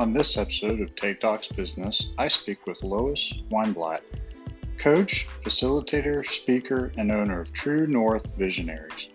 [0.00, 4.00] On this episode of Take Talks Business, I speak with Lois Weinblatt,
[4.76, 9.06] coach, facilitator, speaker, and owner of True North Visionaries.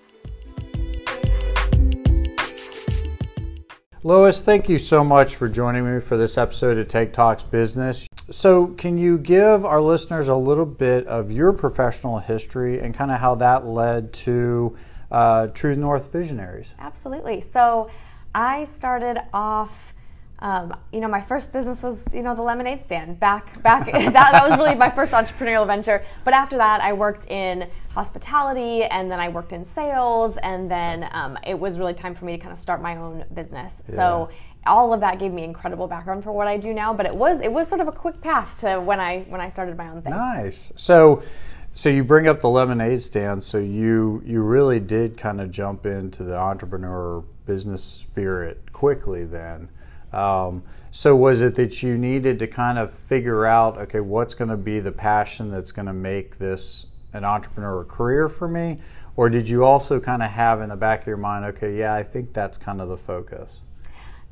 [4.03, 8.07] Lois, thank you so much for joining me for this episode of Take Talks Business.
[8.31, 13.11] So, can you give our listeners a little bit of your professional history and kind
[13.11, 14.77] of how that led to
[15.11, 16.73] uh, True North Visionaries?
[16.79, 17.41] Absolutely.
[17.41, 17.89] So,
[18.33, 19.93] I started off
[20.41, 23.19] um, you know, my first business was, you know, the lemonade stand.
[23.19, 26.03] Back, back, that, that was really my first entrepreneurial venture.
[26.23, 31.09] But after that, I worked in hospitality, and then I worked in sales, and then
[31.11, 33.83] um, it was really time for me to kind of start my own business.
[33.89, 33.95] Yeah.
[33.95, 34.29] So
[34.65, 36.93] all of that gave me incredible background for what I do now.
[36.93, 39.49] But it was, it was sort of a quick path to when I when I
[39.49, 40.13] started my own thing.
[40.13, 40.71] Nice.
[40.75, 41.23] So.
[41.71, 43.41] So you bring up the lemonade stand.
[43.43, 49.69] So you you really did kind of jump into the entrepreneur business spirit quickly then.
[50.13, 54.49] Um, so was it that you needed to kind of figure out, okay, what's going
[54.49, 58.79] to be the passion that's going to make this an entrepreneur career for me?
[59.15, 61.93] Or did you also kind of have in the back of your mind, okay, yeah,
[61.93, 63.59] I think that's kind of the focus?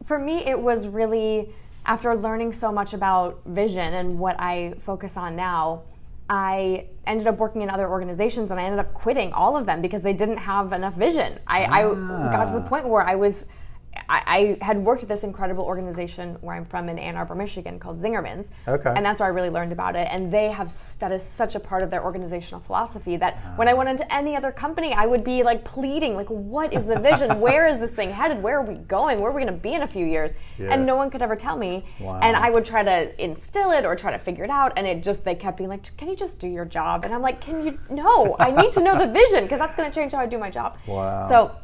[0.05, 1.53] For me, it was really
[1.85, 5.83] after learning so much about vision and what I focus on now.
[6.29, 9.81] I ended up working in other organizations and I ended up quitting all of them
[9.81, 11.39] because they didn't have enough vision.
[11.47, 12.27] I, ah.
[12.27, 13.47] I got to the point where I was
[14.09, 17.79] I, I, had worked at this incredible organization where I'm from in Ann Arbor, Michigan,
[17.79, 18.49] called Zingerman's.
[18.67, 18.93] Okay.
[18.95, 20.07] And that's where I really learned about it.
[20.11, 23.67] And they have that is such a part of their organizational philosophy that uh when
[23.67, 26.99] I went into any other company, I would be like pleading, like, what is the
[26.99, 27.39] vision?
[27.47, 28.41] Where is this thing headed?
[28.41, 29.19] Where are we going?
[29.19, 30.33] Where are we going to be in a few years?
[30.57, 30.73] Yeah.
[30.73, 31.85] And no one could ever tell me.
[31.99, 32.19] Wow.
[32.21, 34.73] And I would try to instill it or try to figure it out.
[34.77, 37.05] And it just they kept being like, can you just do your job?
[37.05, 37.79] And I'm like, can you?
[37.89, 40.37] No, I need to know the vision because that's going to change how I do
[40.37, 40.77] my job.
[40.87, 41.27] Wow.
[41.27, 41.55] So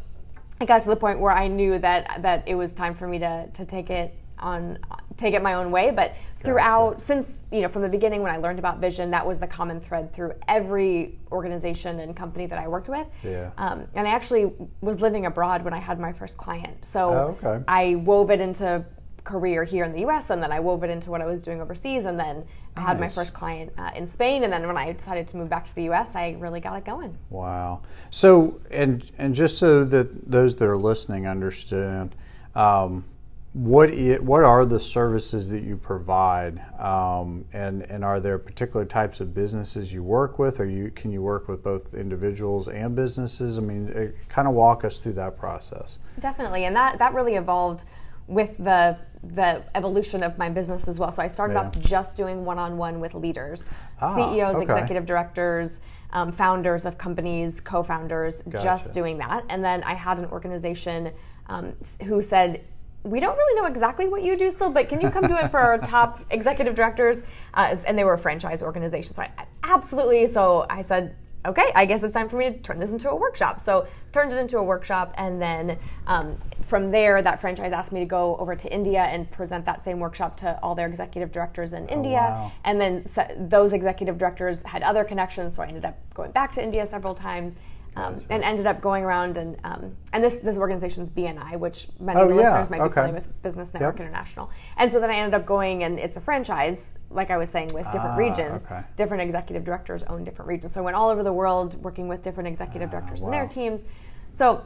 [0.62, 3.20] it got to the point where I knew that that it was time for me
[3.20, 4.78] to to take it on
[5.16, 7.06] take it my own way but throughout gotcha.
[7.06, 9.80] since you know from the beginning when i learned about vision that was the common
[9.80, 13.52] thread through every organization and company that i worked with yeah.
[13.58, 17.48] Um, and i actually was living abroad when i had my first client so oh,
[17.48, 17.64] okay.
[17.68, 18.84] i wove it into
[19.24, 21.62] career here in the US, and then I wove it into what I was doing
[21.62, 22.46] overseas, and then
[22.76, 25.50] I had my first client uh, in Spain, and then when I decided to move
[25.50, 27.18] back to the US, I really got it going.
[27.30, 27.82] Wow!
[28.10, 32.16] So, and and just so that those that are listening understand.
[32.56, 33.06] Um,
[33.54, 39.20] what what are the services that you provide, um, and and are there particular types
[39.20, 43.60] of businesses you work with, or you can you work with both individuals and businesses?
[43.60, 46.00] I mean, kind of walk us through that process.
[46.20, 47.86] Definitely, and that that really evolved
[48.26, 51.12] with the the evolution of my business as well.
[51.12, 51.62] So I started yeah.
[51.62, 53.66] off just doing one-on-one with leaders,
[54.02, 54.64] ah, CEOs, okay.
[54.64, 55.80] executive directors,
[56.12, 58.64] um, founders of companies, co-founders, gotcha.
[58.64, 59.46] just doing that.
[59.50, 61.12] And then I had an organization
[61.48, 61.74] um,
[62.04, 62.64] who said,
[63.04, 65.52] we don't really know exactly what you do still, but can you come do it
[65.52, 67.24] for our top executive directors?
[67.54, 69.14] Uh, and they were a franchise organization.
[69.14, 69.32] So I,
[69.64, 70.28] absolutely.
[70.28, 73.16] So I said, okay, I guess it's time for me to turn this into a
[73.16, 73.62] workshop.
[73.62, 75.78] So turned it into a workshop, and then
[76.08, 79.82] um, from there, that franchise asked me to go over to India and present that
[79.82, 82.18] same workshop to all their executive directors in oh, India.
[82.18, 82.52] Wow.
[82.64, 83.06] And then
[83.38, 87.16] those executive directors had other connections, so I ended up going back to India several
[87.16, 87.56] times
[87.96, 92.20] um, and ended up going around and um, and this this organization's BNI, which many
[92.20, 92.42] oh, of the yeah.
[92.42, 92.88] listeners might okay.
[92.88, 94.08] be familiar with, Business Network yep.
[94.08, 94.50] International.
[94.78, 97.74] And so then I ended up going, and it's a franchise, like I was saying,
[97.74, 98.66] with different ah, regions.
[98.66, 98.82] Okay.
[98.96, 100.74] Different executive directors own different regions.
[100.74, 103.28] So I went all over the world working with different executive ah, directors wow.
[103.28, 103.84] and their teams.
[104.32, 104.64] So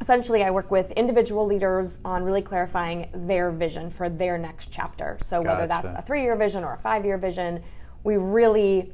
[0.00, 5.16] essentially i work with individual leaders on really clarifying their vision for their next chapter
[5.20, 5.54] so gotcha.
[5.54, 7.62] whether that's a three-year vision or a five-year vision
[8.02, 8.92] we really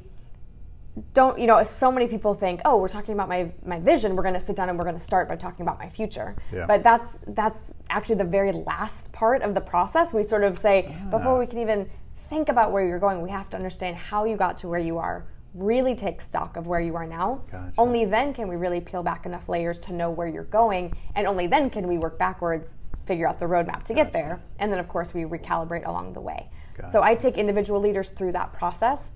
[1.13, 4.23] don't you know so many people think oh we're talking about my my vision we're
[4.23, 6.65] going to sit down and we're going to start by talking about my future yeah.
[6.65, 10.93] but that's that's actually the very last part of the process we sort of say
[11.09, 11.89] before we can even
[12.29, 14.97] think about where you're going we have to understand how you got to where you
[14.97, 17.73] are really take stock of where you are now gotcha.
[17.77, 21.25] only then can we really peel back enough layers to know where you're going and
[21.25, 23.95] only then can we work backwards figure out the roadmap to gotcha.
[23.95, 26.89] get there and then of course we recalibrate along the way gotcha.
[26.89, 29.13] so i take individual leaders through that process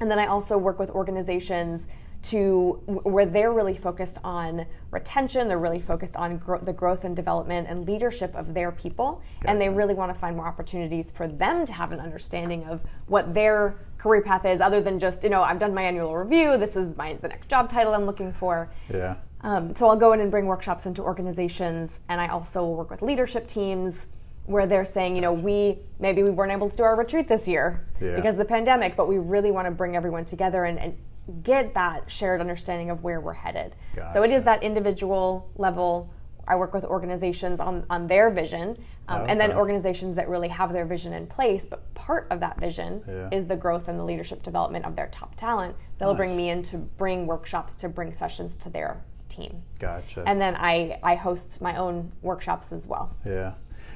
[0.00, 1.88] and then I also work with organizations
[2.22, 7.16] to where they're really focused on retention they're really focused on gro- the growth and
[7.16, 9.22] development and leadership of their people.
[9.40, 9.50] Gotcha.
[9.50, 12.82] and they really want to find more opportunities for them to have an understanding of
[13.06, 16.58] what their career path is other than just you know i've done my annual review
[16.58, 18.70] this is my the next job title i'm looking for.
[18.92, 19.16] Yeah.
[19.42, 22.90] Um, so i'll go in and bring workshops into organizations and i also will work
[22.90, 24.08] with leadership teams
[24.46, 27.46] where they're saying, you know, we maybe we weren't able to do our retreat this
[27.46, 28.16] year yeah.
[28.16, 30.96] because of the pandemic, but we really want to bring everyone together and, and
[31.42, 33.76] get that shared understanding of where we're headed.
[33.94, 34.12] Gotcha.
[34.12, 36.12] So it is that individual level.
[36.48, 38.74] I work with organizations on, on their vision,
[39.06, 39.30] um, okay.
[39.30, 41.64] and then organizations that really have their vision in place.
[41.64, 43.28] But part of that vision yeah.
[43.30, 45.76] is the growth and the leadership development of their top talent.
[45.98, 46.16] They'll nice.
[46.16, 49.62] bring me in to bring workshops, to bring sessions to their team.
[49.78, 50.24] Gotcha.
[50.26, 53.16] And then I, I host my own workshops as well.
[53.24, 53.52] Yeah.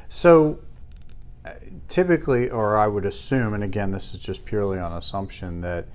[0.08, 0.60] So
[1.44, 1.52] uh,
[1.88, 5.86] typically, or I would assume, and again, this is just purely on assumption, that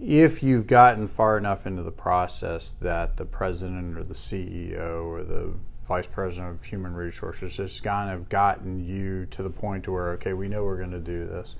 [0.00, 5.24] if you've gotten far enough into the process that the president or the CEO or
[5.24, 5.52] the
[5.86, 10.34] vice president of human resources has kind of gotten you to the point where okay
[10.34, 11.56] we know we're going to do this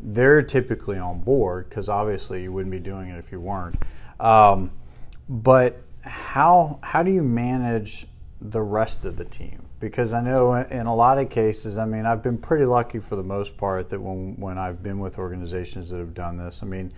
[0.00, 3.76] they're typically on board because obviously you wouldn't be doing it if you weren't.
[4.20, 4.70] Um,
[5.28, 8.06] but how how do you manage
[8.40, 12.06] the rest of the team because I know in a lot of cases, I mean,
[12.06, 15.90] I've been pretty lucky for the most part that when when I've been with organizations
[15.90, 16.92] that have done this, I mean,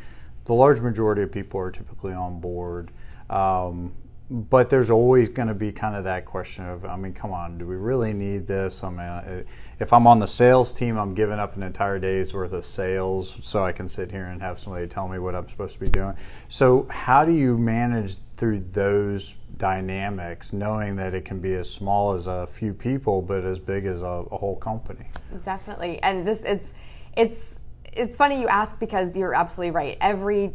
[0.45, 2.91] the large majority of people are typically on board.
[3.31, 3.93] Um,
[4.31, 7.57] but there's always going to be kind of that question of, I mean, come on,
[7.57, 8.85] do we really need this?
[8.85, 9.45] I mean,
[9.81, 13.39] if I'm on the sales team, I'm giving up an entire day's worth of sales
[13.41, 15.89] so I can sit here and have somebody tell me what I'm supposed to be
[15.89, 16.15] doing.
[16.49, 22.13] So, how do you manage through those dynamics, knowing that it can be as small
[22.13, 25.07] as a few people, but as big as a, a whole company?
[25.43, 26.75] Definitely, and this it's
[27.17, 27.61] it's
[27.95, 29.97] it's funny you ask because you're absolutely right.
[30.03, 30.53] Every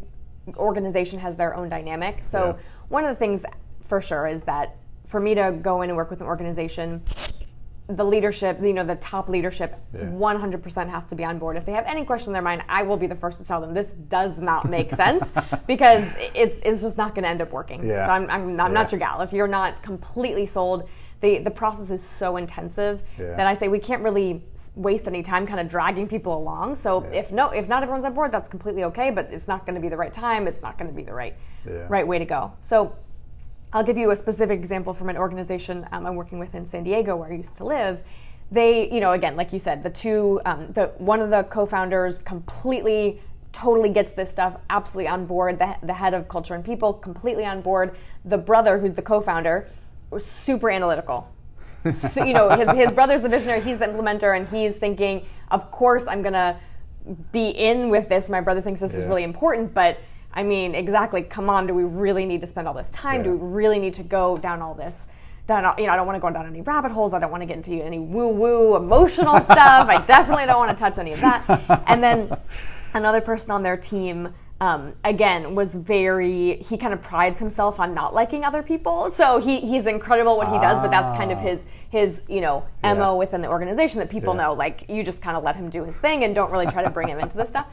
[0.56, 2.22] organization has their own dynamic.
[2.22, 2.62] So yeah.
[2.88, 3.44] one of the things
[3.94, 4.74] for sure is that
[5.06, 7.00] for me to go in and work with an organization,
[7.86, 10.00] the leadership, you know, the top leadership, yeah.
[10.00, 11.56] 100% has to be on board.
[11.56, 13.60] If they have any question in their mind, I will be the first to tell
[13.60, 15.32] them this does not make sense
[15.68, 17.86] because it's it's just not going to end up working.
[17.86, 18.04] Yeah.
[18.04, 18.82] So I'm, I'm, I'm yeah.
[18.82, 19.20] not your gal.
[19.20, 20.88] If you're not completely sold,
[21.20, 23.36] the, the process is so intensive yeah.
[23.36, 24.44] that I say we can't really
[24.74, 26.74] waste any time kind of dragging people along.
[26.74, 27.20] So yeah.
[27.20, 29.12] if no, if not everyone's on board, that's completely okay.
[29.12, 30.48] But it's not going to be the right time.
[30.48, 31.86] It's not going to be the right yeah.
[31.88, 32.54] right way to go.
[32.58, 32.96] So
[33.74, 36.84] I'll give you a specific example from an organization um, I'm working with in San
[36.84, 38.04] Diego, where I used to live.
[38.52, 42.20] They, you know, again, like you said, the two, um, the one of the co-founders
[42.20, 46.92] completely totally gets this stuff absolutely on board the, the head of culture and people
[46.92, 49.68] completely on board the brother who's the co-founder
[50.10, 51.32] was super analytical.
[51.92, 55.70] so, you know, his, his brother's the visionary, he's the implementer, and he's thinking, of
[55.70, 56.56] course, I'm going to
[57.32, 58.28] be in with this.
[58.28, 59.00] My brother thinks this yeah.
[59.00, 59.98] is really important, but
[60.34, 63.20] I mean, exactly, come on, do we really need to spend all this time?
[63.20, 63.24] Yeah.
[63.24, 65.08] Do we really need to go down all this?
[65.46, 67.12] Down, you know, I don't want to go down any rabbit holes.
[67.12, 69.88] I don't want to get into any woo woo emotional stuff.
[69.88, 71.84] I definitely don't want to touch any of that.
[71.86, 72.36] And then
[72.94, 77.94] another person on their team um, again was very he kind of prides himself on
[77.94, 79.10] not liking other people.
[79.10, 82.64] So he, he's incredible what he does but that's kind of his his you know
[82.82, 83.12] mo yeah.
[83.12, 84.42] within the organization that people yeah.
[84.42, 86.82] know like you just kind of let him do his thing and don't really try
[86.82, 87.66] to bring him into the stuff.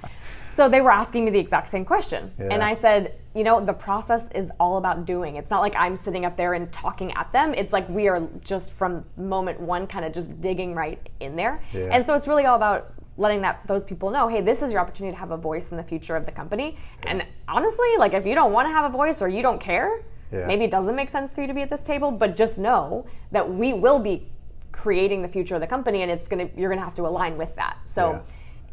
[0.54, 2.32] So they were asking me the exact same question.
[2.38, 2.48] Yeah.
[2.52, 5.36] and i said you know the process is all about doing.
[5.36, 7.54] It's not like i'm sitting up there and talking at them.
[7.54, 11.64] It's like we are just from moment one kind of just digging right in there.
[11.74, 14.82] And so it's really all about letting that those people know, hey, this is your
[14.82, 16.78] opportunity to have a voice in the future of the company.
[17.04, 20.04] And honestly, like if you don't want to have a voice or you don't care,
[20.32, 20.46] yeah.
[20.46, 23.06] maybe it doesn't make sense for you to be at this table, but just know
[23.32, 24.28] that we will be
[24.72, 27.06] creating the future of the company and it's going to you're going to have to
[27.06, 27.78] align with that.
[27.86, 28.24] So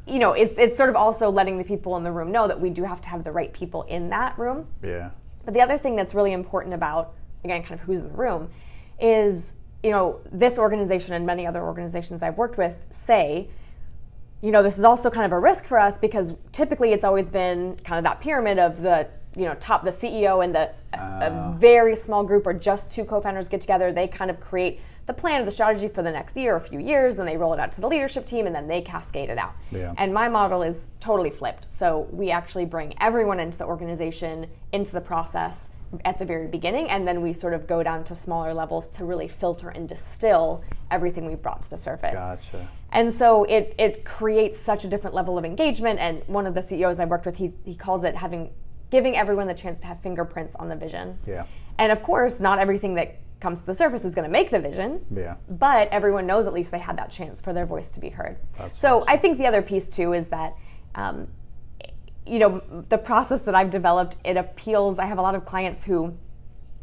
[0.06, 0.14] yeah.
[0.14, 2.60] you know, it's it's sort of also letting the people in the room know that
[2.60, 4.66] we do have to have the right people in that room.
[4.82, 5.10] Yeah.
[5.44, 7.14] But the other thing that's really important about
[7.44, 8.50] again kind of who's in the room
[9.00, 13.48] is you know, this organization and many other organizations I've worked with say
[14.42, 17.28] you know, this is also kind of a risk for us because typically it's always
[17.28, 20.98] been kind of that pyramid of the you know top the CEO and the a,
[20.98, 21.52] a ah.
[21.52, 23.92] very small group or just two co-founders get together.
[23.92, 26.60] They kind of create the plan or the strategy for the next year or a
[26.60, 29.30] few years, then they roll it out to the leadership team and then they cascade
[29.30, 29.54] it out.
[29.72, 29.94] Yeah.
[29.96, 31.70] And my model is totally flipped.
[31.70, 35.70] So we actually bring everyone into the organization, into the process
[36.04, 39.06] at the very beginning, and then we sort of go down to smaller levels to
[39.06, 42.12] really filter and distill everything we've brought to the surface.
[42.12, 42.68] Gotcha.
[42.92, 45.98] And so it, it creates such a different level of engagement.
[45.98, 48.50] And one of the CEOs I worked with, he, he calls it having
[48.90, 51.18] giving everyone the chance to have fingerprints on the vision.
[51.26, 51.44] Yeah.
[51.78, 54.58] And of course, not everything that comes to the surface is going to make the
[54.58, 55.04] vision.
[55.14, 55.36] Yeah.
[55.48, 58.38] But everyone knows at least they had that chance for their voice to be heard.
[58.56, 59.08] That's so awesome.
[59.08, 60.54] I think the other piece too is that.
[60.94, 61.28] Um,
[62.26, 65.84] you know the process that I've developed it appeals I have a lot of clients
[65.84, 66.14] who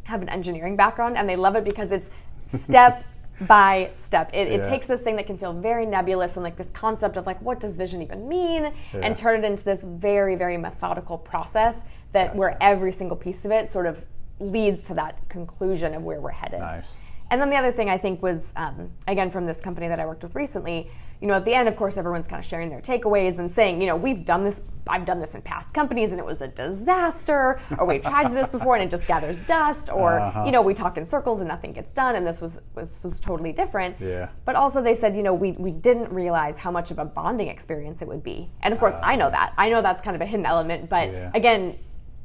[0.02, 2.10] have an engineering background and they love it because it's
[2.44, 3.04] step
[3.42, 4.30] by step.
[4.32, 4.54] It, yeah.
[4.54, 7.40] it, takes this thing that can feel very nebulous and like this concept of like
[7.42, 9.00] what does vision even mean, yeah.
[9.02, 13.50] and turn it into this very very methodical process that where every single piece of
[13.50, 14.04] it sort of
[14.38, 16.60] leads to that conclusion of where we're headed.
[16.60, 16.92] Nice.
[17.30, 20.06] And then the other thing I think was, um, again, from this company that I
[20.06, 20.90] worked with recently,
[21.20, 23.80] you know, at the end, of course, everyone's kind of sharing their takeaways and saying,
[23.80, 26.48] you know, we've done this, I've done this in past companies and it was a
[26.48, 30.44] disaster, or we've tried this before and it just gathers dust, or, uh-huh.
[30.44, 33.18] you know, we talk in circles and nothing gets done and this was, was, was
[33.18, 33.96] totally different.
[33.98, 34.28] Yeah.
[34.44, 37.48] But also they said, you know, we, we didn't realize how much of a bonding
[37.48, 38.50] experience it would be.
[38.60, 39.54] And of course, uh, I know that.
[39.56, 41.30] I know that's kind of a hidden element, but yeah.
[41.34, 41.78] again,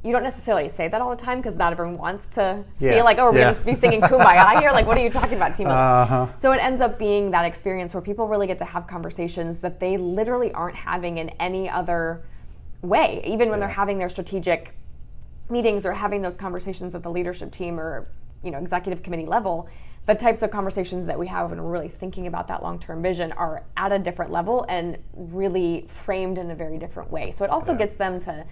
[0.04, 2.92] you don't necessarily say that all the time because not everyone wants to yeah.
[2.92, 3.52] feel like, oh, we're yeah.
[3.52, 4.72] going to be singing Kumbaya here.
[4.72, 5.68] Like, what are you talking about, team?
[5.68, 6.26] Uh-huh.
[6.38, 9.78] So it ends up being that experience where people really get to have conversations that
[9.78, 12.24] they literally aren't having in any other
[12.82, 13.66] way, even when yeah.
[13.66, 14.74] they're having their strategic
[15.48, 18.08] meetings or having those conversations at the leadership team or
[18.42, 19.68] you know executive committee level
[20.04, 23.30] the types of conversations that we have when we're really thinking about that long-term vision
[23.32, 27.50] are at a different level and really framed in a very different way so it
[27.50, 28.44] also gets them to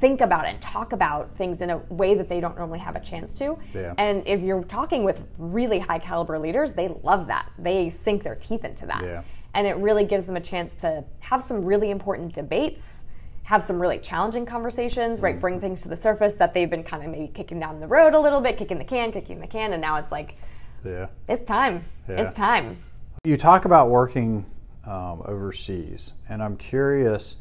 [0.00, 3.00] think about and talk about things in a way that they don't normally have a
[3.00, 3.58] chance to.
[3.74, 3.94] Yeah.
[3.98, 7.50] And if you're talking with really high caliber leaders, they love that.
[7.58, 9.02] They sink their teeth into that.
[9.04, 9.22] Yeah.
[9.52, 13.04] And it really gives them a chance to have some really important debates,
[13.42, 15.36] have some really challenging conversations, right?
[15.36, 15.40] Mm.
[15.40, 18.14] Bring things to the surface that they've been kind of maybe kicking down the road
[18.14, 20.36] a little bit, kicking the can, kicking the can, and now it's like,
[20.84, 21.82] yeah, it's time.
[22.08, 22.22] Yeah.
[22.22, 22.76] It's time.
[23.24, 24.46] You talk about working
[24.86, 27.36] um, overseas, and I'm curious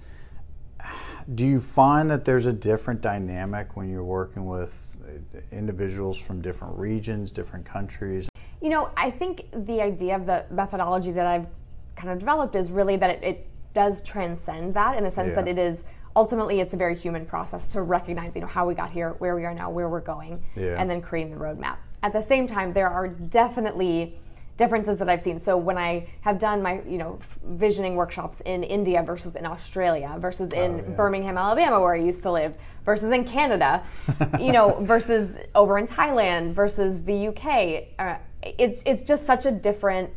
[1.35, 6.41] do you find that there's a different dynamic when you're working with uh, individuals from
[6.41, 8.29] different regions, different countries?
[8.61, 11.47] You know, I think the idea of the methodology that I've
[11.95, 15.35] kind of developed is really that it, it does transcend that in the sense yeah.
[15.35, 18.73] that it is ultimately it's a very human process to recognize you know how we
[18.73, 20.75] got here where we are now where we're going yeah.
[20.79, 24.17] and then creating the roadmap at the same time there are definitely
[24.59, 25.39] differences that I've seen.
[25.39, 30.17] So when I have done my, you know, visioning workshops in India versus in Australia
[30.19, 30.95] versus in oh, yeah.
[30.95, 33.81] Birmingham, Alabama, where I used to live, versus in Canada,
[34.37, 39.51] you know, versus over in Thailand versus the UK, uh, it's it's just such a
[39.51, 40.09] different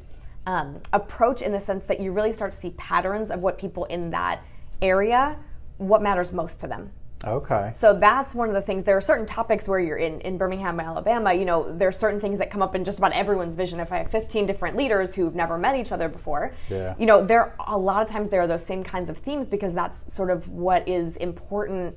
[0.47, 3.85] um, approach in the sense that you really start to see patterns of what people
[3.85, 4.43] in that
[4.81, 5.39] area,
[5.79, 6.91] what matters most to them.
[7.25, 7.71] Okay.
[7.75, 8.85] So that's one of the things.
[8.85, 12.21] There are certain topics where you're in, in Birmingham, Alabama, you know, there are certain
[12.21, 13.81] things that come up in just about everyone's vision.
[13.81, 16.95] If I have 15 different leaders who've never met each other before, yeah.
[16.99, 19.75] you know, there a lot of times there are those same kinds of themes because
[19.75, 21.97] that's sort of what is important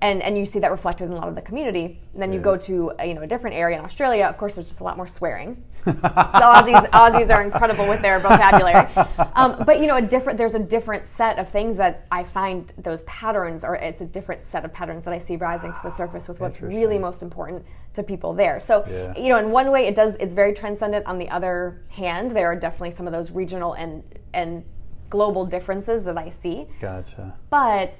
[0.00, 1.98] and and you see that reflected in a lot of the community.
[2.12, 4.26] And then you go to a, you know a different area in Australia.
[4.26, 5.64] Of course, there's just a lot more swearing.
[5.84, 8.88] the Aussies Aussies are incredible with their vocabulary,
[9.34, 12.72] um, but you know a different there's a different set of things that I find
[12.76, 15.90] those patterns, or it's a different set of patterns that I see rising to the
[15.90, 18.60] surface with what's really most important to people there.
[18.60, 19.18] So yeah.
[19.18, 21.06] you know, in one way, it does it's very transcendent.
[21.06, 24.02] On the other hand, there are definitely some of those regional and
[24.34, 24.64] and
[25.08, 26.66] global differences that I see.
[26.80, 27.34] Gotcha.
[27.48, 27.94] But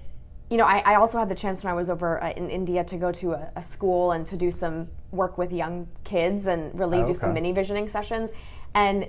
[0.51, 2.85] you know, I, I, also had the chance when I was over uh, in India
[2.85, 6.79] to go to a, a, school and to do some work with young kids and
[6.79, 8.31] really oh, do some mini visioning sessions.
[8.75, 9.09] And,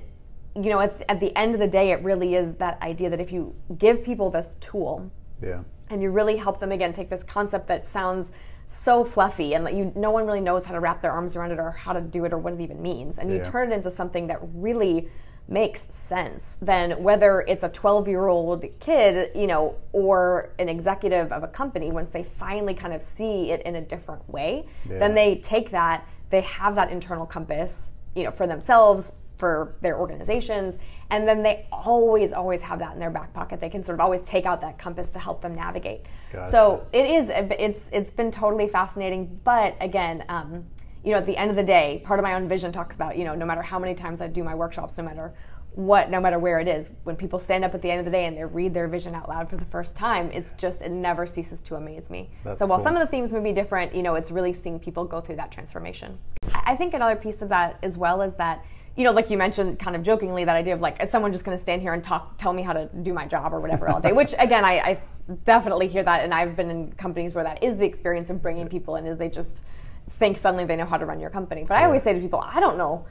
[0.55, 3.21] you know, at, at, the end of the day, it really is that idea that
[3.21, 5.11] if you give people this tool
[5.43, 5.61] yeah.
[5.89, 8.31] and you really help them, again, take this concept that sounds
[8.65, 11.51] so fluffy and that you no one really knows how to wrap their arms around
[11.51, 13.73] it or how to do it or what it even means and you turn it
[13.73, 15.07] into something that really
[15.49, 21.31] makes sense then whether it's a 12 year old kid you know or an executive
[21.31, 24.99] of a company once they finally kind of see it in a different way yeah.
[24.99, 29.97] then they take that they have that internal compass you know for themselves for their
[29.97, 33.95] organizations and then they always always have that in their back pocket they can sort
[33.95, 36.49] of always take out that compass to help them navigate gotcha.
[36.49, 40.65] so it is it's it's been totally fascinating but again um,
[41.07, 43.17] you know, at the end of the day, part of my own vision talks about,
[43.17, 45.33] you know, no matter how many times I do my workshops, no matter
[45.71, 48.11] what, no matter where it is, when people stand up at the end of the
[48.11, 50.91] day and they read their vision out loud for the first time, it's just, it
[50.91, 52.29] never ceases to amaze me.
[52.43, 52.83] That's so while cool.
[52.83, 55.37] some of the themes may be different, you know, it's really seeing people go through
[55.37, 56.17] that transformation.
[56.51, 58.65] I think another piece of that as well is that,
[58.97, 61.45] you know, like you mentioned kind of jokingly, that idea of like, is someone just
[61.45, 63.87] going to stand here and talk, tell me how to do my job or whatever
[63.87, 65.01] all day, which again, I, I
[65.45, 66.25] definitely hear that.
[66.25, 69.17] And I've been in companies where that is the experience of bringing people in is
[69.17, 69.63] they just,
[70.09, 71.65] think suddenly they know how to run your company.
[71.67, 73.05] But I always say to people, I don't know.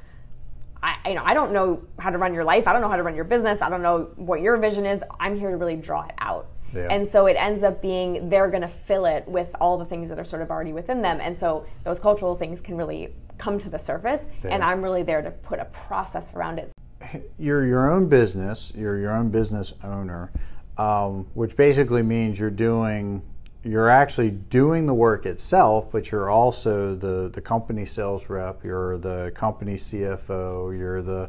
[0.83, 2.69] I, you know, I don't know how to run your life.
[2.69, 3.61] I don't know how to run your business.
[3.61, 5.03] I don't know what your vision is.
[5.19, 6.49] I'm here to really draw it out.
[6.75, 6.88] Yeah.
[6.91, 10.09] And so it ends up being they're going to fill it with all the things
[10.11, 11.21] that are sort of already within them.
[11.21, 14.26] And so those cultural things can really come to the surface.
[14.45, 14.50] Yeah.
[14.50, 16.73] And I'm really there to put a process around it.
[17.38, 20.33] You're your own business, you're your own business owner,
[20.76, 23.23] um, which basically means you're doing
[23.66, 28.96] you're actually doing the work itself, but you're also the, the company sales rep, you're
[28.99, 31.28] the company CFO, you're the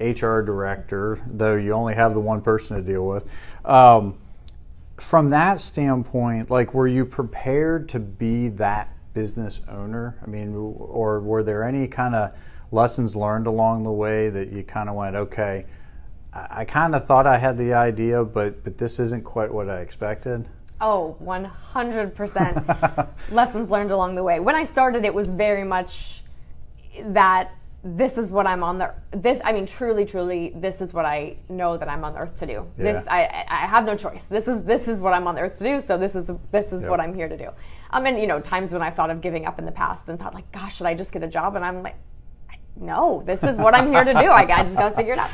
[0.00, 3.28] HR director, though you only have the one person to deal with.
[3.64, 4.18] Um,
[4.96, 10.18] from that standpoint, like, were you prepared to be that business owner?
[10.22, 12.32] I mean, or were there any kind of
[12.72, 15.66] lessons learned along the way that you kind of went, okay,
[16.32, 19.68] I, I kind of thought I had the idea, but but this isn't quite what
[19.68, 20.48] I expected.
[20.80, 24.40] Oh, 100% lessons learned along the way.
[24.40, 26.22] When I started, it was very much
[27.02, 27.52] that
[27.86, 31.36] this is what I'm on the this I mean truly truly this is what I
[31.48, 32.66] know that I'm on the earth to do.
[32.76, 32.92] Yeah.
[32.92, 34.24] This I I have no choice.
[34.24, 35.80] This is this is what I'm on the earth to do.
[35.80, 36.90] So this is this is yep.
[36.90, 37.50] what I'm here to do.
[37.90, 40.18] Um and you know times when I thought of giving up in the past and
[40.18, 41.96] thought like gosh should I just get a job and I'm like
[42.74, 44.18] no this is what I'm here to do.
[44.18, 45.30] I, I just got to figure it out.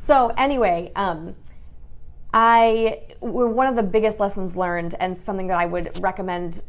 [0.00, 1.34] So anyway, um,
[2.38, 6.62] I one of the biggest lessons learned and something that I would recommend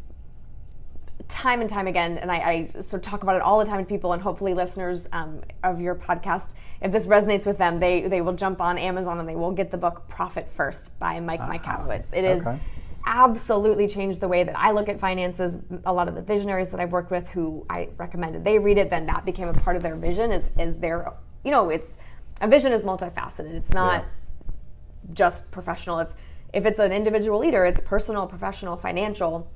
[1.28, 3.80] time and time again, and I, I sort of talk about it all the time
[3.80, 8.08] to people, and hopefully listeners um, of your podcast, if this resonates with them, they
[8.08, 11.42] they will jump on Amazon and they will get the book "Profit First by Mike
[11.42, 11.58] uh-huh.
[11.58, 12.14] Michalowicz.
[12.14, 12.48] It is.
[12.48, 12.58] Okay.
[13.06, 15.58] Absolutely changed the way that I look at finances.
[15.86, 18.90] A lot of the visionaries that I've worked with, who I recommended they read it,
[18.90, 20.32] then that became a part of their vision.
[20.32, 21.12] Is is their,
[21.44, 21.98] you know, it's
[22.40, 23.54] a vision is multifaceted.
[23.54, 24.10] It's not yeah.
[25.14, 26.00] Just professional.
[26.00, 26.16] It's
[26.54, 29.52] if it's an individual leader, it's personal, professional, financial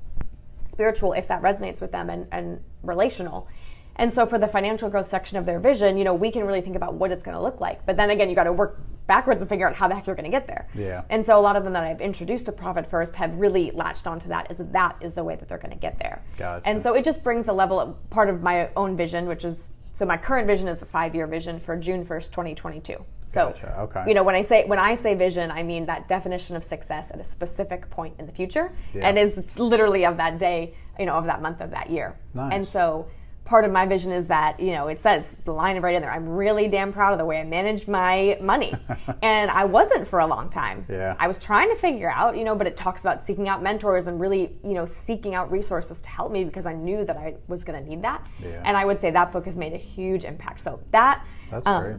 [0.64, 3.48] spiritual if that resonates with them and, and relational.
[3.96, 6.62] And so for the financial growth section of their vision, you know, we can really
[6.62, 7.84] think about what it's going to look like.
[7.84, 10.16] But then again, you got to work backwards and figure out how the heck you're
[10.16, 10.68] going to get there.
[10.74, 11.02] Yeah.
[11.10, 14.06] And so a lot of them that I've introduced to Profit First have really latched
[14.06, 16.22] onto that is that that is the way that they're going to get there.
[16.38, 16.66] Gotcha.
[16.66, 19.72] And so it just brings a level of part of my own vision, which is
[19.94, 23.04] so my current vision is a five-year vision for June 1st, 2022.
[23.26, 23.80] So, gotcha.
[23.80, 24.04] okay.
[24.06, 27.10] you know, when I say when I say vision, I mean that definition of success
[27.10, 29.08] at a specific point in the future, yeah.
[29.08, 32.18] and is literally of that day, you know, of that month of that year.
[32.34, 32.52] Nice.
[32.52, 33.08] And so
[33.52, 36.10] part of my vision is that you know it says the line right in there
[36.10, 38.72] i'm really damn proud of the way i managed my money
[39.22, 41.14] and i wasn't for a long time yeah.
[41.18, 44.06] i was trying to figure out you know but it talks about seeking out mentors
[44.06, 47.34] and really you know seeking out resources to help me because i knew that i
[47.46, 48.62] was going to need that yeah.
[48.64, 51.82] and i would say that book has made a huge impact so that that's um,
[51.82, 51.96] great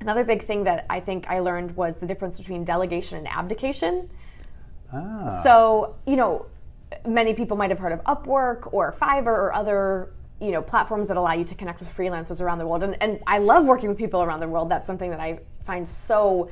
[0.00, 4.08] another big thing that i think i learned was the difference between delegation and abdication
[4.94, 5.42] ah.
[5.42, 6.46] so you know
[7.06, 11.16] many people might have heard of upwork or fiverr or other you know platforms that
[11.16, 12.82] allow you to connect with freelancers around the world.
[12.82, 14.68] And, and i love working with people around the world.
[14.68, 16.50] That's something that i find so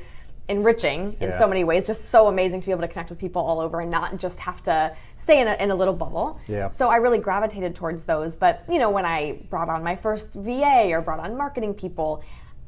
[0.49, 1.37] enriching in yeah.
[1.37, 1.87] so many ways.
[1.87, 4.39] Just so amazing to be able to connect with people all over and not just
[4.39, 6.39] have to stay in a, in a little bubble.
[6.47, 6.69] Yeah.
[6.69, 8.35] so i really gravitated towards those.
[8.35, 12.23] But you know when i brought on my first va or brought on marketing people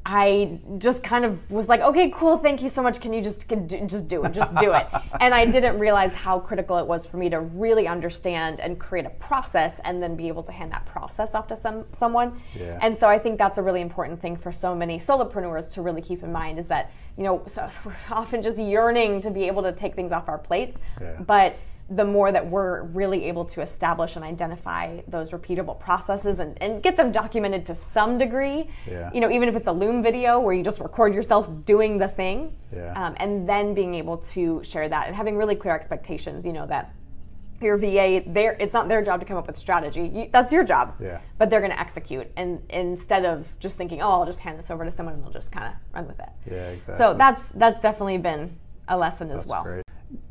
[0.05, 3.01] I just kind of was like, okay, cool, thank you so much.
[3.01, 4.87] Can you just can do, just do it, just do it?
[5.19, 9.05] and I didn't realize how critical it was for me to really understand and create
[9.05, 12.41] a process, and then be able to hand that process off to some someone.
[12.57, 12.79] Yeah.
[12.81, 16.01] And so I think that's a really important thing for so many solopreneurs to really
[16.01, 19.63] keep in mind is that you know so we're often just yearning to be able
[19.63, 21.19] to take things off our plates, yeah.
[21.19, 21.57] but
[21.89, 26.83] the more that we're really able to establish and identify those repeatable processes and, and
[26.83, 28.69] get them documented to some degree.
[28.89, 29.09] Yeah.
[29.11, 32.07] You know, even if it's a Loom video where you just record yourself doing the
[32.07, 32.93] thing, yeah.
[32.93, 36.45] um, and then being able to share that and having really clear expectations.
[36.45, 36.93] You know that
[37.61, 38.23] your VA,
[38.61, 40.07] it's not their job to come up with strategy.
[40.13, 40.95] You, that's your job.
[40.99, 41.19] Yeah.
[41.37, 44.69] But they're going to execute, and instead of just thinking, "Oh, I'll just hand this
[44.69, 46.95] over to someone and they'll just kind of run with it." Yeah, exactly.
[46.95, 49.63] So that's that's definitely been a lesson that's as well.
[49.63, 49.83] Great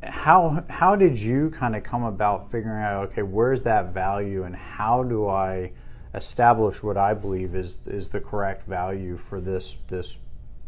[0.02, 4.56] how how did you kind of come about figuring out okay where's that value and
[4.56, 5.70] how do I
[6.14, 10.18] establish what I believe is is the correct value for this this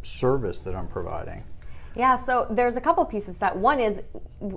[0.02, 1.44] service that I'm providing?
[1.96, 3.38] Yeah, so there's a couple pieces.
[3.38, 4.02] That one is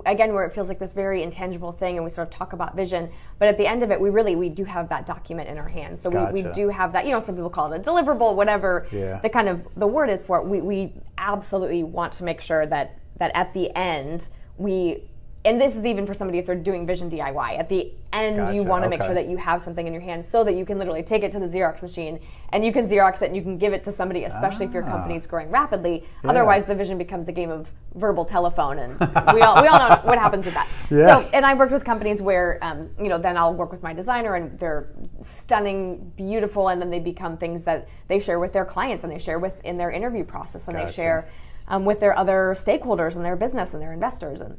[0.06, 2.76] again where it feels like this very intangible thing, and we sort of talk about
[2.76, 5.58] vision, but at the end of it, we really we do have that document in
[5.58, 6.00] our hands.
[6.00, 6.32] So gotcha.
[6.32, 7.06] we, we do have that.
[7.06, 9.18] You know, some people call it a deliverable, whatever yeah.
[9.18, 10.46] the kind of the word is for it.
[10.46, 15.08] We we absolutely want to make sure that that at the end we
[15.46, 17.58] and this is even for somebody if they're doing vision DIY.
[17.58, 18.54] At the end, gotcha.
[18.54, 18.96] you want to okay.
[18.96, 21.22] make sure that you have something in your hand so that you can literally take
[21.22, 22.18] it to the Xerox machine
[22.50, 24.68] and you can Xerox it and you can give it to somebody, especially ah.
[24.68, 24.90] if your ah.
[24.90, 26.02] company is growing rapidly.
[26.22, 26.30] Yeah.
[26.30, 28.98] Otherwise, the vision becomes a game of verbal telephone, and
[29.34, 30.68] we all we all know what happens with that.
[30.90, 31.30] Yes.
[31.30, 33.94] So, and I've worked with companies where, um, you know, then I'll work with my
[33.94, 34.90] designer and they're
[35.22, 39.18] stunning, beautiful, and then they become things that they share with their clients and they
[39.18, 40.86] share with in their interview process and gotcha.
[40.86, 41.28] they share
[41.68, 44.40] um, with their other stakeholders and their business and their investors.
[44.40, 44.58] And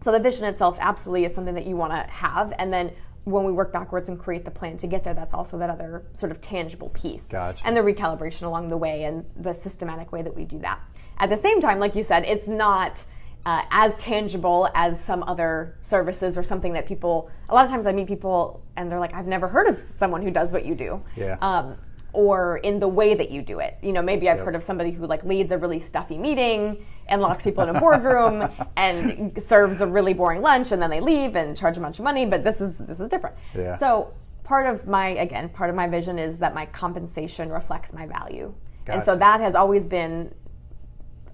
[0.00, 2.52] so the vision itself absolutely is something that you want to have.
[2.58, 2.92] And then
[3.24, 6.04] when we work backwards and create the plan to get there, that's also that other
[6.14, 7.28] sort of tangible piece.
[7.28, 7.66] Gotcha.
[7.66, 10.80] And the recalibration along the way and the systematic way that we do that.
[11.18, 13.04] At the same time, like you said, it's not.
[13.46, 17.86] Uh, as tangible as some other services or something that people a lot of times
[17.86, 20.74] i meet people and they're like i've never heard of someone who does what you
[20.74, 21.38] do yeah.
[21.40, 21.74] um,
[22.12, 23.78] or in the way that you do it.
[23.82, 24.46] You know, maybe I've yep.
[24.46, 27.80] heard of somebody who like leads a really stuffy meeting and locks people in a
[27.80, 31.98] boardroom and serves a really boring lunch and then they leave and charge a bunch
[31.98, 33.36] of money, but this is this is different.
[33.54, 33.76] Yeah.
[33.76, 34.12] So
[34.50, 38.52] part of my again part of my vision is that my compensation reflects my value
[38.84, 38.96] gotcha.
[38.96, 40.34] and so that has always been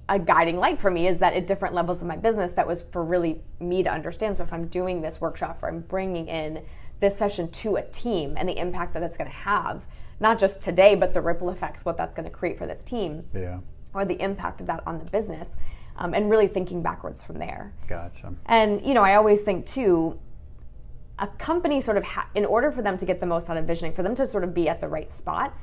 [0.08, 2.82] a guiding light for me is that at different levels of my business that was
[2.82, 6.62] for really me to understand so if i'm doing this workshop or i'm bringing in
[7.00, 9.86] this session to a team and the impact that it's going to have
[10.20, 13.24] not just today but the ripple effects what that's going to create for this team
[13.34, 13.58] yeah.
[13.94, 15.56] or the impact of that on the business
[15.96, 20.18] um, and really thinking backwards from there gotcha and you know i always think too
[21.18, 23.64] a company sort of ha- in order for them to get the most out of
[23.64, 25.56] visioning for them to sort of be at the right spot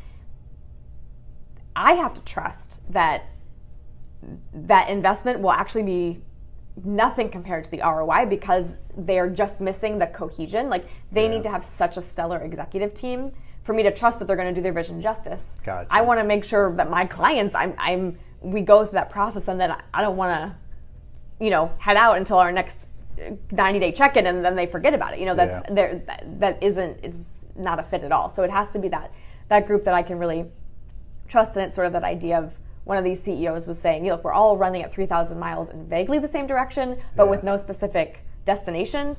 [1.76, 3.26] i have to trust that
[4.54, 6.22] that investment will actually be
[6.84, 10.70] nothing compared to the ROI because they're just missing the cohesion.
[10.70, 11.32] Like they yeah.
[11.32, 13.32] need to have such a stellar executive team
[13.64, 15.56] for me to trust that they're going to do their vision justice.
[15.64, 15.88] Gotcha.
[15.90, 19.48] I want to make sure that my clients, I'm, I'm, we go through that process,
[19.48, 23.80] and then I don't want to, you know, head out until our next uh, 90
[23.80, 25.20] day check in, and then they forget about it.
[25.20, 25.74] You know, that's yeah.
[25.74, 26.04] there.
[26.08, 27.00] That, that isn't.
[27.04, 28.30] It's not a fit at all.
[28.30, 29.14] So it has to be that
[29.50, 30.46] that group that I can really
[31.28, 34.24] trust, and it's sort of that idea of one of these CEOs was saying, look,
[34.24, 37.30] we're all running at 3,000 miles in vaguely the same direction, but yeah.
[37.30, 39.16] with no specific destination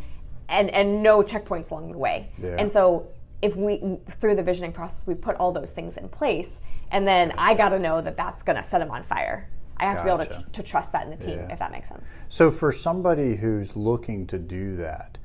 [0.49, 2.31] and, and no checkpoints along the way.
[2.43, 2.57] Yeah.
[2.59, 3.09] And so
[3.45, 7.35] if we, through the visioning process, we put all those things in place, and then
[7.37, 9.51] I got to know that that's going to set them on fire.
[9.77, 10.25] I have gotcha.
[10.25, 11.53] to be able to, to, trust that in the team, yeah.
[11.53, 12.07] if that makes sense.
[12.31, 15.19] So for somebody who's looking to do that,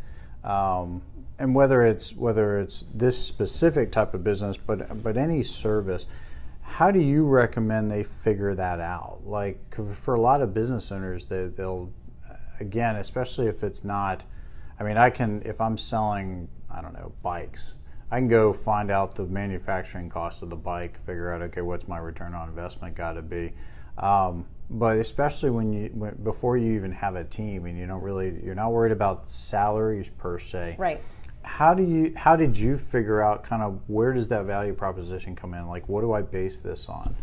[0.44, 1.02] um,
[1.38, 6.06] and whether it's whether it's this specific type of business, but but any service,
[6.62, 9.22] how do you recommend they figure that out?
[9.24, 9.60] Like
[9.94, 11.90] for a lot of business owners, they, they'll
[12.60, 14.26] again, especially if it's not.
[14.78, 17.76] I mean, I can if I'm selling, I don't know, bikes.
[18.12, 21.88] I can go find out the manufacturing cost of the bike, figure out okay, what's
[21.88, 23.54] my return on investment got to be.
[23.98, 28.02] Um, but especially when you when, before you even have a team and you don't
[28.02, 30.76] really you're not worried about salaries per se.
[30.78, 31.02] Right
[31.44, 35.36] how do you how did you figure out kind of where does that value proposition
[35.36, 37.16] come in like what do i base this on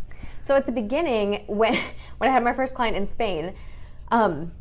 [0.42, 1.74] so at the beginning when
[2.18, 3.54] when i had my first client in spain
[4.10, 4.52] um,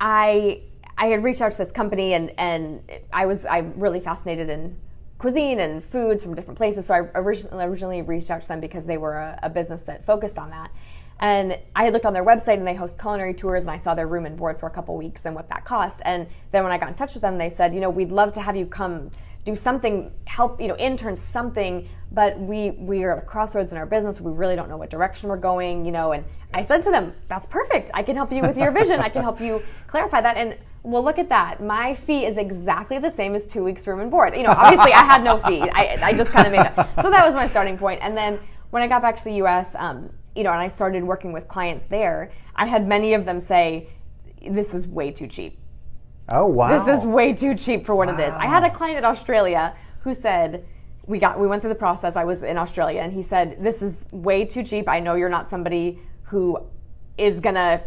[0.00, 0.60] i
[0.96, 2.80] i had reached out to this company and and
[3.12, 4.76] i was i really fascinated in
[5.18, 8.86] cuisine and foods from different places so i originally, originally reached out to them because
[8.86, 10.70] they were a, a business that focused on that
[11.20, 13.94] and I had looked on their website and they host culinary tours and I saw
[13.94, 16.02] their room and board for a couple weeks and what that cost.
[16.04, 18.32] And then when I got in touch with them, they said, you know, we'd love
[18.32, 19.10] to have you come
[19.44, 23.78] do something, help, you know, intern something, but we we are at a crossroads in
[23.78, 24.20] our business.
[24.20, 26.12] We really don't know what direction we're going, you know.
[26.12, 27.90] And I said to them, that's perfect.
[27.92, 29.00] I can help you with your vision.
[29.00, 30.36] I can help you clarify that.
[30.36, 31.62] And well, look at that.
[31.62, 34.34] My fee is exactly the same as two weeks room and board.
[34.36, 35.62] You know, obviously I had no fee.
[35.62, 37.02] I, I just kind of made it.
[37.02, 38.00] So that was my starting point.
[38.02, 38.38] And then
[38.70, 41.48] when I got back to the U.S., um, you know, and I started working with
[41.48, 43.88] clients there, I had many of them say,
[44.42, 45.58] "This is way too cheap."
[46.28, 46.76] Oh wow!
[46.76, 48.18] This is way too cheap for what wow.
[48.18, 48.34] it is.
[48.34, 50.64] I had a client in Australia who said,
[51.06, 52.16] "We got, we went through the process.
[52.16, 54.88] I was in Australia, and he said, "This is way too cheap.
[54.88, 56.58] I know you're not somebody who
[57.18, 57.82] is gonna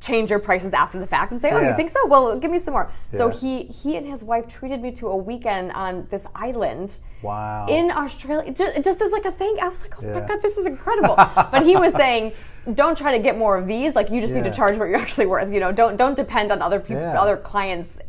[0.00, 1.70] change your prices after the fact and say, "Oh, yeah.
[1.70, 2.06] you think so?
[2.06, 3.18] Well, give me some more." Yeah.
[3.18, 6.96] So he he and his wife treated me to a weekend on this island.
[7.22, 7.66] Wow.
[7.68, 9.56] In Australia, just, just as like a thing.
[9.60, 10.20] I was like, "Oh yeah.
[10.20, 12.32] my god, this is incredible!" but he was saying,
[12.74, 13.94] "Don't try to get more of these.
[13.94, 15.52] Like, you just need to charge what you're actually worth.
[15.52, 18.00] You know, don't don't depend on other people, other clients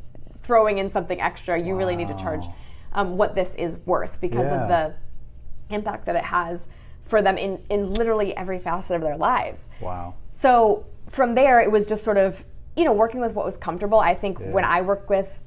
[0.44, 1.60] throwing in something extra.
[1.60, 1.80] You wow.
[1.80, 2.46] really need to charge
[2.94, 4.94] um, what this is worth because of the
[5.70, 6.70] impact that it has."
[7.12, 9.68] For them in, in literally every facet of their lives.
[9.82, 10.14] Wow.
[10.32, 12.43] So from there, it was just sort of,
[12.76, 14.00] you know, working with what was comfortable.
[14.00, 14.52] I think yeah.
[14.52, 15.39] when I work with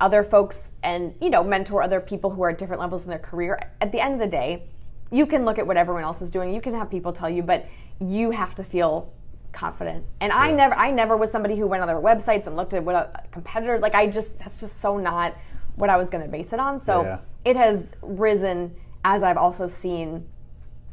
[0.00, 3.18] other folks and, you know, mentor other people who are at different levels in their
[3.18, 4.64] career, at the end of the day,
[5.10, 6.52] you can look at what everyone else is doing.
[6.52, 7.66] You can have people tell you, but
[7.98, 9.12] you have to feel
[9.52, 10.04] confident.
[10.20, 10.38] And yeah.
[10.38, 12.94] I never I never was somebody who went on their websites and looked at what
[12.94, 15.34] a competitor like I just that's just so not
[15.74, 16.78] what I was going to base it on.
[16.78, 17.18] So yeah.
[17.44, 20.26] it has risen as I've also seen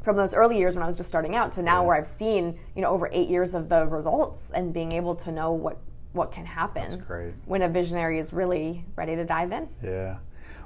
[0.06, 1.88] from those early years when I was just starting out to now yeah.
[1.88, 5.32] where I've seen, you know, over eight years of the results and being able to
[5.32, 5.80] know what
[6.14, 7.04] what can happen
[7.46, 9.68] when a visionary is really ready to dive in.
[9.84, 10.20] Yeah.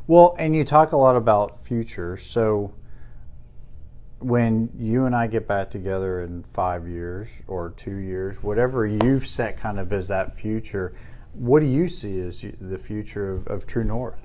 [0.06, 2.18] Well, and you talk a lot about future.
[2.18, 2.72] So
[4.20, 9.26] when you and I get back together in five years or two years, whatever you've
[9.26, 10.94] set kind of as that future,
[11.34, 14.20] what do you see as the future of, of True North?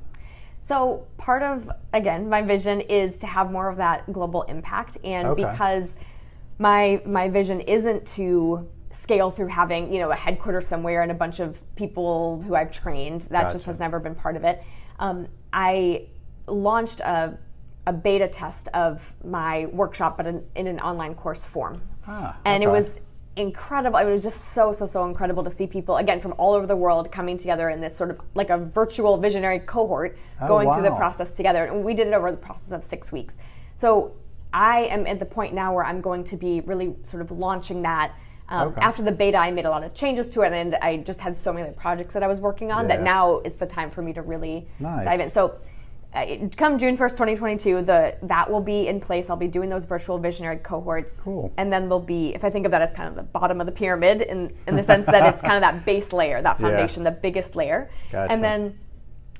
[0.64, 4.96] So, part of, again, my vision is to have more of that global impact.
[5.05, 5.44] And okay.
[5.44, 5.94] because
[6.59, 11.14] my, my vision isn't to scale through having, you know, a headquarters somewhere and a
[11.14, 13.57] bunch of people who I've trained, that gotcha.
[13.57, 14.62] just has never been part of it.
[14.98, 16.07] Um, I
[16.46, 17.37] launched a,
[17.87, 21.83] a beta test of my workshop, but in, in an online course form.
[22.07, 22.70] Ah, and okay.
[22.70, 22.98] it was
[23.37, 23.99] incredible.
[23.99, 26.77] It was just so, so, so incredible to see people, again, from all over the
[26.77, 30.75] world coming together in this sort of like a virtual visionary cohort oh, going wow.
[30.75, 31.64] through the process together.
[31.64, 33.35] And we did it over the process of six weeks.
[33.75, 34.14] So
[34.53, 37.83] I am at the point now where I'm going to be really sort of launching
[37.83, 38.14] that.
[38.49, 38.81] Um, okay.
[38.83, 41.35] After the beta, I made a lot of changes to it, and I just had
[41.35, 42.97] so many projects that I was working on yeah.
[42.97, 45.05] that now it's the time for me to really nice.
[45.05, 45.31] dive in.
[45.31, 45.59] So
[46.57, 49.29] come June 1st, 2022, the that will be in place.
[49.29, 51.18] I'll be doing those virtual visionary cohorts.
[51.18, 51.53] Cool.
[51.57, 53.66] And then there'll be, if I think of that as kind of the bottom of
[53.66, 57.03] the pyramid in, in the sense that it's kind of that base layer, that foundation,
[57.03, 57.11] yeah.
[57.11, 57.90] the biggest layer.
[58.12, 58.33] Gotcha.
[58.33, 58.79] And then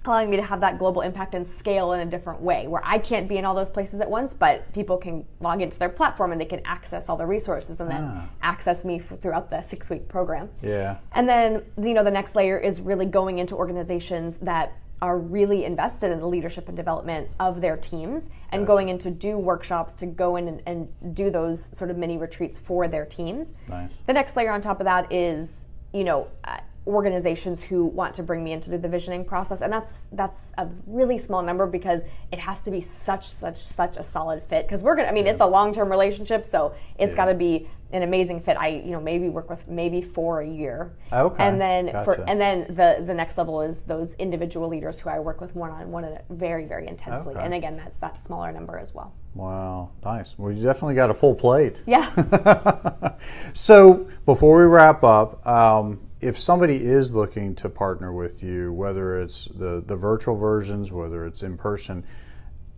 [0.07, 2.99] allowing me to have that global impact and scale in a different way where I
[2.99, 6.33] can't be in all those places at once, but people can log into their platform
[6.33, 8.29] and they can access all the resources and then ah.
[8.43, 10.51] access me for, throughout the six week program.
[10.63, 10.99] Yeah.
[11.13, 15.65] And then, you know, the next layer is really going into organizations that are really
[15.65, 19.95] invested in the leadership and development of their teams and going in to do workshops
[19.95, 23.53] to go in and, and, do those sort of mini retreats for their teams.
[23.69, 23.91] Nice.
[24.07, 26.29] The next layer on top of that is, you know,
[26.87, 31.17] organizations who want to bring me into the visioning process and that's that's a really
[31.17, 34.95] small number because it has to be such such such a solid fit because we're
[34.95, 35.33] gonna i mean yeah.
[35.33, 37.17] it's a long-term relationship so it's yeah.
[37.17, 40.47] got to be an amazing fit i you know maybe work with maybe for a
[40.47, 42.05] year okay and then gotcha.
[42.05, 45.55] for and then the the next level is those individual leaders who i work with
[45.57, 47.45] one-on-one very very intensely okay.
[47.45, 50.39] and again that's that smaller number as well Wow, nice.
[50.39, 51.83] Well, you definitely got a full plate.
[51.87, 53.15] Yeah.
[53.53, 59.21] so, before we wrap up, um, if somebody is looking to partner with you, whether
[59.21, 62.03] it's the, the virtual versions, whether it's in person,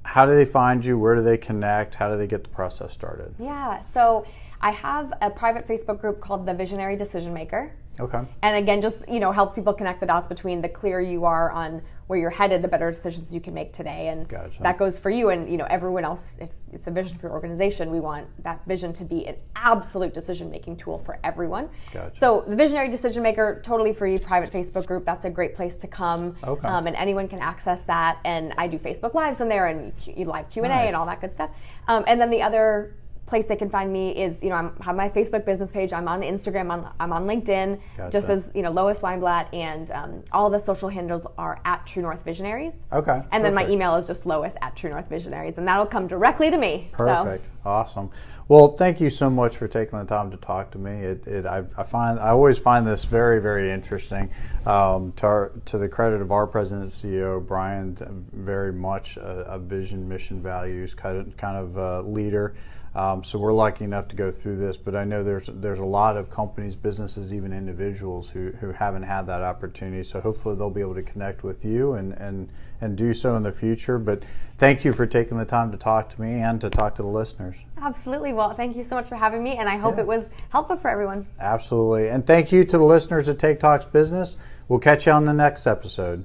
[0.03, 0.99] how do they find you?
[0.99, 1.95] Where do they connect?
[1.95, 3.37] How do they get the process started?
[3.39, 4.27] Yeah, so
[4.61, 7.73] I have a private Facebook group called the Visionary Decision Maker.
[8.01, 8.21] Okay.
[8.43, 11.53] And again, just you know, helps people connect the dots between the clear you are
[11.53, 14.62] on where you're headed, the better decisions you can make today, and gotcha.
[14.62, 16.37] that goes for you and you know everyone else.
[16.40, 20.14] If it's a vision for your organization, we want that vision to be an absolute
[20.14, 21.69] decision making tool for everyone.
[21.92, 22.16] Gotcha.
[22.16, 25.05] So the Visionary Decision Maker, totally free, private Facebook group.
[25.05, 26.66] That's a great place to come, okay.
[26.69, 28.21] um, and anyone can access that.
[28.25, 31.21] And I do Facebook lives in there and live Q and A and all that
[31.21, 31.51] good stuff.
[31.88, 32.95] Um, and then the other
[33.27, 35.93] place they can find me is you know I have my Facebook business page.
[35.93, 36.71] I'm on Instagram.
[36.71, 37.81] I'm, I'm on LinkedIn.
[37.97, 38.11] Gotcha.
[38.11, 42.03] Just as you know, Lois Weinblatt, and um, all the social handles are at True
[42.03, 42.87] North Visionaries.
[42.93, 43.11] Okay.
[43.11, 43.43] And perfect.
[43.43, 46.59] then my email is just Lois at True North Visionaries, and that'll come directly to
[46.59, 46.89] me.
[46.93, 47.45] Perfect.
[47.45, 47.51] So.
[47.69, 48.11] Awesome.
[48.49, 50.93] Well, thank you so much for taking the time to talk to me.
[50.93, 54.31] It, it I, I, find I always find this very very interesting.
[54.67, 57.97] Um, to, our, to the credit of our president and CEO Brian,
[58.33, 62.55] very much a, a vision, mission, values kind of kind of uh, leader.
[62.97, 65.85] Um, so we're lucky enough to go through this, but I know there's there's a
[65.85, 70.03] lot of companies, businesses, even individuals who, who haven't had that opportunity.
[70.03, 72.49] So hopefully they'll be able to connect with you and, and,
[72.81, 73.99] and do so in the future.
[73.99, 74.23] But
[74.57, 77.09] thank you for taking the time to talk to me and to talk to the
[77.09, 77.57] listeners.
[77.77, 78.33] Absolutely.
[78.33, 80.01] Well, thank you so much for having me, and I hope yeah.
[80.01, 81.27] it was helpful for everyone.
[81.39, 82.09] Absolutely.
[82.09, 84.39] And thank you to the listeners at Take Talks Business.
[84.69, 86.25] We'll catch you on the next episode.